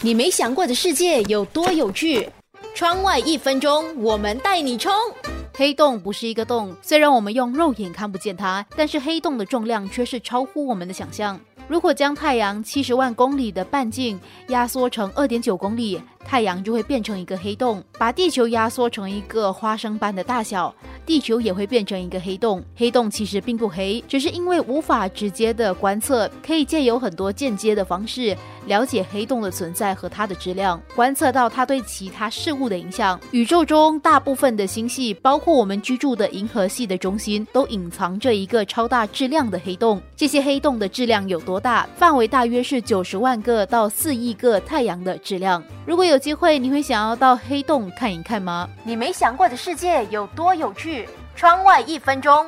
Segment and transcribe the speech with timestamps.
[0.00, 2.28] 你没想过的世界有多有趣？
[2.72, 4.92] 窗外一分钟，我们带你冲！
[5.52, 11.38] 黑洞不是一个洞，虽然我们用肉眼看不见它，但是黑洞的重量却是超乎我们的想象。
[11.66, 20.74] 如果将太阳七十万公里的半径压缩成二点九公里，太阳就会变成一个黑洞；把地球压缩成一个花生般的大小，
[21.06, 22.62] 地球也会变成一个黑洞。
[22.76, 28.36] 黑洞其实并不黑，只是因为无法直接的观测，可以借由很多间接的方式
[28.66, 33.18] 了解黑洞的存在和它的质量，观测到它对其他事物的影响。
[33.30, 40.00] 宇宙中大部分的星系，包括我们居住的银河系的中心，都隐藏着一个超大质量的黑洞。
[40.16, 41.58] 这些黑洞的质量有多？
[41.58, 45.62] 大范围大约是九十万个到四亿个太阳的质量。
[45.84, 48.68] 如果有机会，你会想要到黑洞看一看吗？
[48.82, 51.08] 你没想过的世界有多有趣？
[51.34, 52.46] 窗外一分钟。